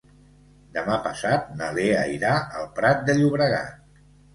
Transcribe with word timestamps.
Demà 0.77 0.97
passat 1.03 1.47
na 1.61 1.69
Lea 1.77 2.03
irà 2.17 2.35
al 2.43 2.69
Prat 2.81 3.09
de 3.11 3.21
Llobregat. 3.23 3.99